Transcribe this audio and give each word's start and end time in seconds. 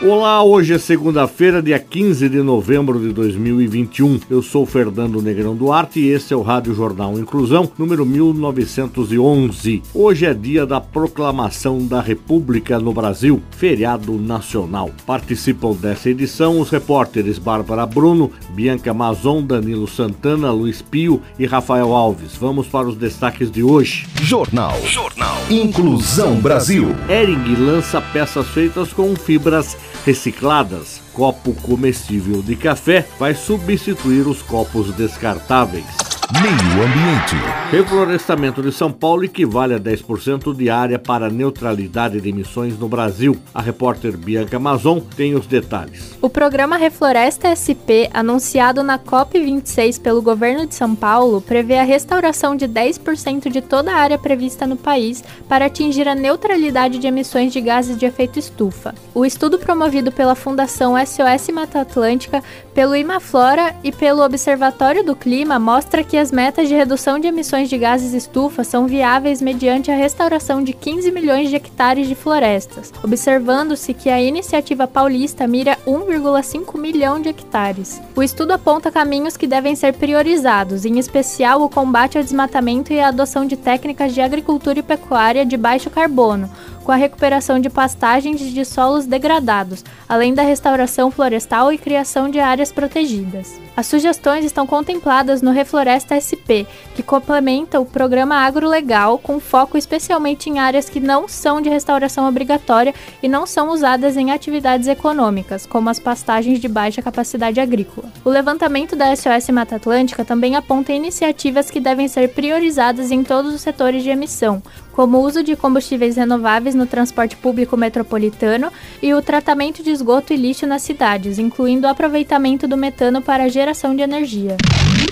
Olá, 0.00 0.44
hoje 0.44 0.74
é 0.74 0.78
segunda-feira, 0.78 1.60
dia 1.60 1.76
15 1.76 2.28
de 2.28 2.40
novembro 2.40 3.00
de 3.00 3.12
2021. 3.12 4.20
Eu 4.30 4.40
sou 4.40 4.64
Fernando 4.64 5.20
Negrão 5.20 5.56
Duarte 5.56 5.98
e 5.98 6.10
esse 6.10 6.32
é 6.32 6.36
o 6.36 6.40
Rádio 6.40 6.72
Jornal 6.72 7.18
Inclusão, 7.18 7.68
número 7.76 8.06
1911. 8.06 9.82
Hoje 9.92 10.24
é 10.24 10.32
dia 10.32 10.64
da 10.64 10.80
proclamação 10.80 11.84
da 11.84 12.00
República 12.00 12.78
no 12.78 12.92
Brasil, 12.92 13.42
feriado 13.50 14.12
nacional. 14.12 14.92
Participam 15.04 15.72
dessa 15.72 16.08
edição 16.08 16.60
os 16.60 16.70
repórteres 16.70 17.36
Bárbara 17.36 17.84
Bruno, 17.84 18.30
Bianca 18.50 18.94
Mazon, 18.94 19.42
Danilo 19.42 19.88
Santana, 19.88 20.52
Luiz 20.52 20.80
Pio 20.80 21.20
e 21.36 21.44
Rafael 21.44 21.92
Alves. 21.92 22.36
Vamos 22.36 22.68
para 22.68 22.86
os 22.86 22.96
destaques 22.96 23.50
de 23.50 23.64
hoje. 23.64 24.06
Jornal. 24.22 24.80
Jornal. 24.84 25.38
Inclusão 25.50 26.36
Brasil. 26.36 26.94
Ering 27.08 27.56
lança 27.56 28.00
peças 28.00 28.46
feitas 28.46 28.92
com 28.92 29.16
fibras 29.16 29.76
recicladas. 30.04 31.00
Copo 31.12 31.52
comestível 31.54 32.42
de 32.42 32.56
café 32.56 33.06
vai 33.18 33.34
substituir 33.34 34.26
os 34.26 34.42
copos 34.42 34.94
descartáveis. 34.94 36.07
Meio 36.30 36.84
Ambiente. 36.84 37.36
Reflorestamento 37.70 38.60
de 38.60 38.70
São 38.70 38.92
Paulo 38.92 39.24
equivale 39.24 39.72
a 39.72 39.80
10% 39.80 40.54
de 40.54 40.68
área 40.68 40.98
para 40.98 41.30
neutralidade 41.30 42.20
de 42.20 42.28
emissões 42.28 42.78
no 42.78 42.86
Brasil. 42.86 43.34
A 43.54 43.62
repórter 43.62 44.14
Bianca 44.14 44.58
Mazon 44.58 45.00
tem 45.00 45.34
os 45.34 45.46
detalhes. 45.46 46.18
O 46.20 46.28
programa 46.28 46.76
Refloresta 46.76 47.48
SP, 47.56 48.12
anunciado 48.12 48.82
na 48.82 48.98
COP26 48.98 50.02
pelo 50.02 50.20
governo 50.20 50.66
de 50.66 50.74
São 50.74 50.94
Paulo, 50.94 51.40
prevê 51.40 51.78
a 51.78 51.82
restauração 51.82 52.54
de 52.54 52.68
10% 52.68 53.50
de 53.50 53.62
toda 53.62 53.90
a 53.90 53.96
área 53.96 54.18
prevista 54.18 54.66
no 54.66 54.76
país 54.76 55.24
para 55.48 55.64
atingir 55.64 56.06
a 56.06 56.14
neutralidade 56.14 56.98
de 56.98 57.06
emissões 57.06 57.54
de 57.54 57.60
gases 57.62 57.96
de 57.96 58.04
efeito 58.04 58.38
estufa. 58.38 58.94
O 59.14 59.24
estudo 59.24 59.58
promovido 59.58 60.12
pela 60.12 60.34
Fundação 60.34 60.94
SOS 60.94 61.48
Mata 61.54 61.80
Atlântica, 61.80 62.42
pelo 62.74 62.94
Imaflora 62.94 63.74
e 63.82 63.90
pelo 63.90 64.22
Observatório 64.22 65.02
do 65.02 65.16
Clima 65.16 65.58
mostra 65.58 66.04
que 66.04 66.17
as 66.18 66.32
metas 66.32 66.68
de 66.68 66.74
redução 66.74 67.18
de 67.18 67.28
emissões 67.28 67.68
de 67.68 67.78
gases 67.78 68.12
estufa 68.12 68.64
são 68.64 68.86
viáveis 68.86 69.40
mediante 69.40 69.90
a 69.90 69.96
restauração 69.96 70.62
de 70.62 70.72
15 70.72 71.10
milhões 71.12 71.48
de 71.48 71.56
hectares 71.56 72.08
de 72.08 72.14
florestas, 72.14 72.92
observando-se 73.02 73.94
que 73.94 74.10
a 74.10 74.20
iniciativa 74.20 74.86
paulista 74.86 75.46
mira 75.46 75.78
1,5 75.86 76.78
milhão 76.78 77.20
de 77.20 77.28
hectares. 77.28 78.00
O 78.16 78.22
estudo 78.22 78.52
aponta 78.52 78.90
caminhos 78.90 79.36
que 79.36 79.46
devem 79.46 79.76
ser 79.76 79.94
priorizados, 79.94 80.84
em 80.84 80.98
especial 80.98 81.62
o 81.62 81.68
combate 81.68 82.18
ao 82.18 82.24
desmatamento 82.24 82.92
e 82.92 83.00
a 83.00 83.08
adoção 83.08 83.46
de 83.46 83.56
técnicas 83.56 84.12
de 84.12 84.20
agricultura 84.20 84.80
e 84.80 84.82
pecuária 84.82 85.46
de 85.46 85.56
baixo 85.56 85.88
carbono, 85.88 86.50
com 86.84 86.92
a 86.92 86.96
recuperação 86.96 87.60
de 87.60 87.68
pastagens 87.68 88.40
de 88.40 88.64
solos 88.64 89.06
degradados, 89.06 89.84
além 90.08 90.34
da 90.34 90.42
restauração 90.42 91.10
florestal 91.10 91.72
e 91.72 91.78
criação 91.78 92.30
de 92.30 92.40
áreas 92.40 92.72
protegidas. 92.72 93.67
As 93.78 93.86
sugestões 93.86 94.44
estão 94.44 94.66
contempladas 94.66 95.40
no 95.40 95.52
Refloresta 95.52 96.18
SP, 96.18 96.66
que 96.96 97.02
complementa 97.02 97.78
o 97.78 97.86
programa 97.86 98.34
Agrolegal 98.34 99.18
com 99.18 99.38
foco 99.38 99.78
especialmente 99.78 100.50
em 100.50 100.58
áreas 100.58 100.88
que 100.88 100.98
não 100.98 101.28
são 101.28 101.60
de 101.60 101.68
restauração 101.68 102.28
obrigatória 102.28 102.92
e 103.22 103.28
não 103.28 103.46
são 103.46 103.70
usadas 103.70 104.16
em 104.16 104.32
atividades 104.32 104.88
econômicas, 104.88 105.64
como 105.64 105.88
as 105.88 106.00
pastagens 106.00 106.58
de 106.58 106.66
baixa 106.66 107.00
capacidade 107.00 107.60
agrícola. 107.60 108.10
O 108.24 108.30
levantamento 108.30 108.96
da 108.96 109.14
SOS 109.14 109.50
Mata 109.50 109.76
Atlântica 109.76 110.24
também 110.24 110.56
aponta 110.56 110.92
iniciativas 110.92 111.70
que 111.70 111.78
devem 111.78 112.08
ser 112.08 112.30
priorizadas 112.30 113.12
em 113.12 113.22
todos 113.22 113.54
os 113.54 113.60
setores 113.60 114.02
de 114.02 114.10
emissão, 114.10 114.60
como 114.98 115.18
o 115.18 115.22
uso 115.24 115.44
de 115.44 115.54
combustíveis 115.54 116.16
renováveis 116.16 116.74
no 116.74 116.84
transporte 116.84 117.36
público 117.36 117.76
metropolitano 117.76 118.72
e 119.00 119.14
o 119.14 119.22
tratamento 119.22 119.80
de 119.80 119.92
esgoto 119.92 120.32
e 120.32 120.36
lixo 120.36 120.66
nas 120.66 120.82
cidades, 120.82 121.38
incluindo 121.38 121.86
o 121.86 121.90
aproveitamento 121.90 122.66
do 122.66 122.76
metano 122.76 123.22
para 123.22 123.44
a 123.44 123.48
geração 123.68 123.94
de 123.94 124.02
energia. 124.02 124.56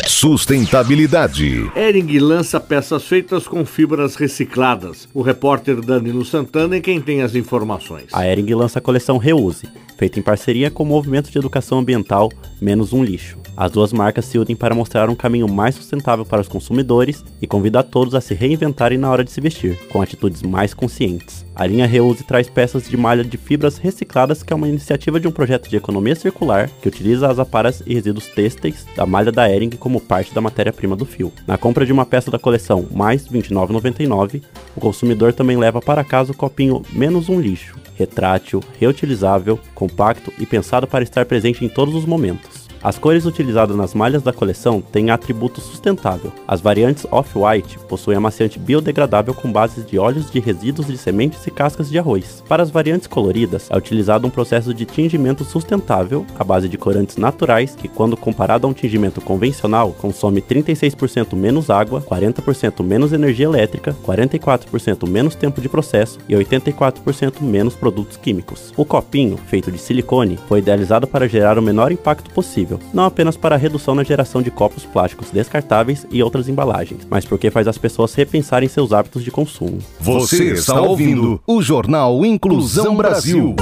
Sustentabilidade. 0.06 1.70
Ering 1.76 2.18
lança 2.18 2.58
peças 2.58 3.04
feitas 3.04 3.46
com 3.46 3.66
fibras 3.66 4.16
recicladas. 4.16 5.06
O 5.12 5.20
repórter 5.20 5.80
Danilo 5.82 6.24
Santana 6.24 6.76
é 6.76 6.80
quem 6.80 7.00
tem 7.00 7.20
as 7.20 7.34
informações. 7.34 8.06
A 8.12 8.26
Ering 8.26 8.54
lança 8.54 8.78
a 8.78 8.82
coleção 8.82 9.18
Reuse, 9.18 9.68
feita 9.98 10.18
em 10.18 10.22
parceria 10.22 10.70
com 10.70 10.84
o 10.84 10.86
Movimento 10.86 11.30
de 11.30 11.36
Educação 11.36 11.78
Ambiental 11.78 12.30
Menos 12.60 12.94
um 12.94 13.04
Lixo. 13.04 13.45
As 13.56 13.72
duas 13.72 13.90
marcas 13.90 14.26
se 14.26 14.38
unem 14.38 14.54
para 14.54 14.74
mostrar 14.74 15.08
um 15.08 15.14
caminho 15.14 15.48
mais 15.48 15.74
sustentável 15.74 16.26
para 16.26 16.42
os 16.42 16.48
consumidores 16.48 17.24
e 17.40 17.46
convida 17.46 17.80
a 17.80 17.82
todos 17.82 18.14
a 18.14 18.20
se 18.20 18.34
reinventarem 18.34 18.98
na 18.98 19.10
hora 19.10 19.24
de 19.24 19.30
se 19.30 19.40
vestir, 19.40 19.78
com 19.88 20.02
atitudes 20.02 20.42
mais 20.42 20.74
conscientes. 20.74 21.46
A 21.54 21.66
linha 21.66 21.86
Reuse 21.86 22.22
traz 22.22 22.50
peças 22.50 22.86
de 22.86 22.98
malha 22.98 23.24
de 23.24 23.38
fibras 23.38 23.78
recicladas, 23.78 24.42
que 24.42 24.52
é 24.52 24.56
uma 24.56 24.68
iniciativa 24.68 25.18
de 25.18 25.26
um 25.26 25.32
projeto 25.32 25.70
de 25.70 25.76
economia 25.76 26.14
circular 26.14 26.68
que 26.82 26.88
utiliza 26.88 27.28
as 27.28 27.38
aparas 27.38 27.82
e 27.86 27.94
resíduos 27.94 28.26
têxteis 28.26 28.84
da 28.94 29.06
malha 29.06 29.32
da 29.32 29.50
Ering 29.50 29.70
como 29.70 30.02
parte 30.02 30.34
da 30.34 30.40
matéria-prima 30.42 30.94
do 30.94 31.06
fio. 31.06 31.32
Na 31.46 31.56
compra 31.56 31.86
de 31.86 31.92
uma 31.94 32.04
peça 32.04 32.30
da 32.30 32.38
coleção 32.38 32.86
mais 32.92 33.26
R$ 33.26 33.40
29,99, 33.40 34.42
o 34.76 34.80
consumidor 34.80 35.32
também 35.32 35.56
leva 35.56 35.80
para 35.80 36.04
casa 36.04 36.32
o 36.32 36.36
copinho 36.36 36.82
Menos 36.92 37.30
um 37.30 37.40
Lixo, 37.40 37.78
retrátil, 37.94 38.62
reutilizável, 38.78 39.58
compacto 39.74 40.30
e 40.38 40.44
pensado 40.44 40.86
para 40.86 41.02
estar 41.02 41.24
presente 41.24 41.64
em 41.64 41.68
todos 41.70 41.94
os 41.94 42.04
momentos. 42.04 42.65
As 42.86 42.96
cores 42.96 43.26
utilizadas 43.26 43.76
nas 43.76 43.94
malhas 43.94 44.22
da 44.22 44.32
coleção 44.32 44.80
têm 44.80 45.10
atributo 45.10 45.60
sustentável. 45.60 46.32
As 46.46 46.60
variantes 46.60 47.04
Off-White 47.10 47.80
possuem 47.88 48.16
amaciante 48.16 48.60
biodegradável 48.60 49.34
com 49.34 49.50
bases 49.50 49.84
de 49.84 49.98
óleos 49.98 50.30
de 50.30 50.38
resíduos 50.38 50.86
de 50.86 50.96
sementes 50.96 51.44
e 51.44 51.50
cascas 51.50 51.90
de 51.90 51.98
arroz. 51.98 52.44
Para 52.48 52.62
as 52.62 52.70
variantes 52.70 53.08
coloridas, 53.08 53.66
é 53.72 53.76
utilizado 53.76 54.24
um 54.24 54.30
processo 54.30 54.72
de 54.72 54.84
tingimento 54.84 55.42
sustentável 55.42 56.24
à 56.38 56.44
base 56.44 56.68
de 56.68 56.78
corantes 56.78 57.16
naturais 57.16 57.74
que, 57.74 57.88
quando 57.88 58.16
comparado 58.16 58.68
a 58.68 58.70
um 58.70 58.72
tingimento 58.72 59.20
convencional, 59.20 59.92
consome 59.92 60.40
36% 60.40 61.34
menos 61.34 61.70
água, 61.70 62.00
40% 62.02 62.84
menos 62.84 63.12
energia 63.12 63.46
elétrica, 63.46 63.96
44% 64.06 65.08
menos 65.08 65.34
tempo 65.34 65.60
de 65.60 65.68
processo 65.68 66.20
e 66.28 66.34
84% 66.34 67.42
menos 67.42 67.74
produtos 67.74 68.16
químicos. 68.16 68.72
O 68.76 68.84
copinho, 68.84 69.36
feito 69.36 69.72
de 69.72 69.78
silicone, 69.78 70.38
foi 70.46 70.60
idealizado 70.60 71.08
para 71.08 71.28
gerar 71.28 71.58
o 71.58 71.62
menor 71.62 71.90
impacto 71.90 72.30
possível 72.30 72.75
não 72.92 73.04
apenas 73.04 73.36
para 73.36 73.54
a 73.54 73.58
redução 73.58 73.94
na 73.94 74.04
geração 74.04 74.42
de 74.42 74.50
copos 74.50 74.84
plásticos 74.84 75.30
descartáveis 75.30 76.06
e 76.10 76.22
outras 76.22 76.48
embalagens, 76.48 77.06
mas 77.10 77.24
porque 77.24 77.50
faz 77.50 77.68
as 77.68 77.78
pessoas 77.78 78.14
repensarem 78.14 78.68
seus 78.68 78.92
hábitos 78.92 79.24
de 79.24 79.30
consumo. 79.30 79.78
Você 80.00 80.52
está 80.52 80.80
ouvindo 80.80 81.40
o 81.46 81.62
Jornal 81.62 82.24
Inclusão 82.24 82.96
Brasil. 82.96 83.54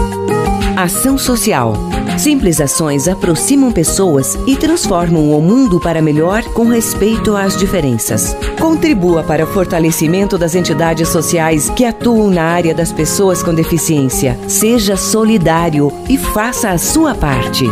Ação 0.76 1.16
Social. 1.16 1.74
Simples 2.18 2.60
ações 2.60 3.06
aproximam 3.06 3.70
pessoas 3.70 4.36
e 4.44 4.56
transformam 4.56 5.30
o 5.30 5.40
mundo 5.40 5.78
para 5.78 6.02
melhor 6.02 6.42
com 6.52 6.66
respeito 6.66 7.36
às 7.36 7.56
diferenças. 7.56 8.36
Contribua 8.60 9.22
para 9.22 9.44
o 9.44 9.46
fortalecimento 9.46 10.36
das 10.36 10.56
entidades 10.56 11.08
sociais 11.08 11.70
que 11.70 11.84
atuam 11.84 12.28
na 12.28 12.42
área 12.42 12.74
das 12.74 12.92
pessoas 12.92 13.40
com 13.40 13.54
deficiência. 13.54 14.36
Seja 14.48 14.96
solidário 14.96 15.92
e 16.08 16.18
faça 16.18 16.70
a 16.70 16.78
sua 16.78 17.14
parte. 17.14 17.64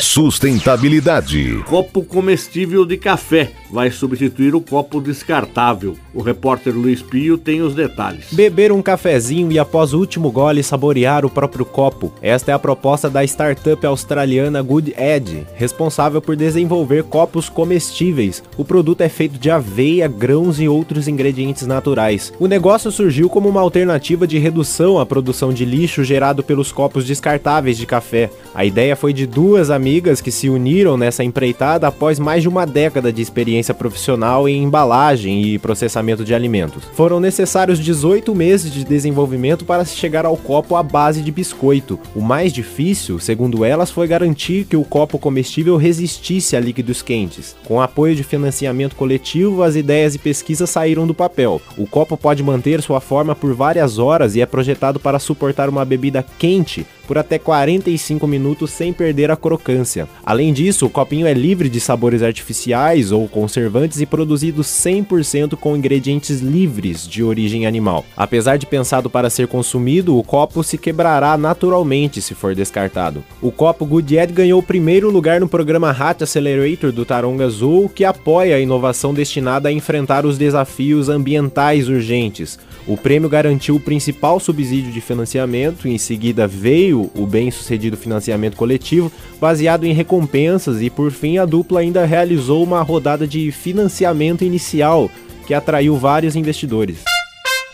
Sustentabilidade. 0.00 1.62
Copo 1.66 2.02
comestível 2.02 2.86
de 2.86 2.96
café 2.96 3.50
vai 3.70 3.90
substituir 3.90 4.54
o 4.54 4.60
copo 4.60 5.00
descartável. 5.00 5.96
O 6.14 6.22
repórter 6.22 6.74
Luiz 6.74 7.02
Pio 7.02 7.36
tem 7.36 7.60
os 7.60 7.74
detalhes. 7.74 8.32
Beber 8.32 8.72
um 8.72 8.80
cafezinho 8.80 9.52
e 9.52 9.58
após 9.58 9.92
o 9.92 9.98
último 9.98 10.30
gole 10.30 10.62
saborear 10.62 11.26
o 11.26 11.30
próprio 11.30 11.66
copo. 11.66 12.12
Esta 12.22 12.52
é 12.52 12.54
a 12.54 12.58
proposta 12.58 13.10
da 13.10 13.22
startup 13.24 13.84
australiana 13.84 14.62
Good 14.62 14.94
Edge, 14.96 15.46
responsável 15.54 16.22
por 16.22 16.34
desenvolver 16.34 17.02
copos 17.04 17.50
comestíveis. 17.50 18.42
O 18.56 18.64
produto 18.64 19.02
é 19.02 19.08
feito 19.10 19.38
de 19.38 19.50
aveia, 19.50 20.08
grãos 20.08 20.58
e 20.60 20.68
outros 20.68 21.08
ingredientes 21.08 21.66
naturais. 21.66 22.32
O 22.40 22.46
negócio 22.46 22.90
surgiu 22.90 23.28
como 23.28 23.48
uma 23.48 23.60
alternativa 23.60 24.26
de 24.26 24.38
redução 24.38 24.98
à 24.98 25.04
produção 25.04 25.52
de 25.52 25.66
lixo 25.66 26.02
gerado 26.04 26.42
pelos 26.42 26.72
copos 26.72 27.04
descartáveis 27.04 27.76
de 27.76 27.84
café. 27.84 28.30
A 28.54 28.64
ideia 28.64 28.96
foi 28.96 29.12
de 29.12 29.26
duas 29.26 29.65
amigas 29.70 30.20
que 30.20 30.30
se 30.30 30.48
uniram 30.48 30.96
nessa 30.96 31.24
empreitada 31.24 31.86
após 31.86 32.18
mais 32.18 32.42
de 32.42 32.48
uma 32.48 32.66
década 32.66 33.12
de 33.12 33.22
experiência 33.22 33.74
profissional 33.74 34.48
em 34.48 34.62
embalagem 34.62 35.42
e 35.42 35.58
processamento 35.58 36.24
de 36.24 36.34
alimentos. 36.34 36.84
Foram 36.94 37.20
necessários 37.20 37.78
18 37.78 38.34
meses 38.34 38.72
de 38.72 38.84
desenvolvimento 38.84 39.64
para 39.64 39.84
chegar 39.84 40.24
ao 40.24 40.36
copo 40.36 40.76
à 40.76 40.82
base 40.82 41.22
de 41.22 41.30
biscoito. 41.30 41.98
O 42.14 42.20
mais 42.20 42.52
difícil, 42.52 43.18
segundo 43.18 43.64
elas, 43.64 43.90
foi 43.90 44.06
garantir 44.06 44.64
que 44.64 44.76
o 44.76 44.84
copo 44.84 45.18
comestível 45.18 45.76
resistisse 45.76 46.56
a 46.56 46.60
líquidos 46.60 47.02
quentes. 47.02 47.56
Com 47.64 47.80
apoio 47.80 48.14
de 48.14 48.22
financiamento 48.22 48.96
coletivo, 48.96 49.62
as 49.62 49.76
ideias 49.76 50.14
e 50.14 50.18
pesquisas 50.18 50.70
saíram 50.70 51.06
do 51.06 51.14
papel. 51.14 51.60
O 51.76 51.86
copo 51.86 52.16
pode 52.16 52.42
manter 52.42 52.82
sua 52.82 53.00
forma 53.00 53.34
por 53.34 53.54
várias 53.54 53.98
horas 53.98 54.34
e 54.34 54.40
é 54.40 54.46
projetado 54.46 55.00
para 55.00 55.18
suportar 55.18 55.68
uma 55.68 55.84
bebida 55.84 56.24
quente 56.38 56.86
por 57.06 57.16
até 57.18 57.38
45 57.38 58.26
minutos 58.26 58.70
sem 58.70 58.92
perder 58.92 59.30
a 59.30 59.36
crocância. 59.36 60.08
Além 60.24 60.52
disso, 60.52 60.86
o 60.86 60.90
copinho 60.90 61.26
é 61.26 61.32
livre 61.32 61.68
de 61.68 61.80
sabores 61.80 62.22
artificiais 62.22 63.12
ou 63.12 63.26
conservantes 63.28 64.00
e 64.00 64.06
produzido 64.06 64.62
100% 64.62 65.56
com 65.56 65.76
ingredientes 65.76 66.40
livres 66.40 67.06
de 67.06 67.22
origem 67.22 67.66
animal. 67.66 68.04
Apesar 68.16 68.56
de 68.56 68.66
pensado 68.66 69.08
para 69.08 69.30
ser 69.30 69.46
consumido, 69.46 70.18
o 70.18 70.22
copo 70.22 70.62
se 70.62 70.76
quebrará 70.76 71.36
naturalmente 71.36 72.20
se 72.20 72.34
for 72.34 72.54
descartado. 72.54 73.22
O 73.40 73.52
copo 73.52 73.86
Goodyear 73.86 74.32
ganhou 74.32 74.60
o 74.60 74.62
primeiro 74.62 75.10
lugar 75.10 75.40
no 75.40 75.48
programa 75.48 75.90
Hat 75.90 76.22
Accelerator 76.22 76.92
do 76.92 77.04
Taronga 77.04 77.46
Azul, 77.46 77.88
que 77.88 78.04
apoia 78.04 78.56
a 78.56 78.60
inovação 78.60 79.14
destinada 79.14 79.68
a 79.68 79.72
enfrentar 79.72 80.26
os 80.26 80.36
desafios 80.36 81.08
ambientais 81.08 81.88
urgentes. 81.88 82.58
O 82.86 82.96
prêmio 82.96 83.28
garantiu 83.28 83.74
o 83.74 83.80
principal 83.80 84.38
subsídio 84.38 84.92
de 84.92 85.00
financiamento, 85.00 85.88
em 85.88 85.98
seguida 85.98 86.46
veio 86.46 87.10
o 87.16 87.26
bem-sucedido 87.26 87.96
financiamento 87.96 88.56
coletivo, 88.56 89.10
baseado 89.40 89.84
em 89.84 89.92
recompensas, 89.92 90.80
e 90.80 90.88
por 90.88 91.10
fim 91.10 91.38
a 91.38 91.44
dupla 91.44 91.80
ainda 91.80 92.04
realizou 92.04 92.62
uma 92.62 92.80
rodada 92.82 93.26
de 93.26 93.50
financiamento 93.50 94.44
inicial 94.44 95.10
que 95.48 95.54
atraiu 95.54 95.96
vários 95.96 96.36
investidores. 96.36 97.15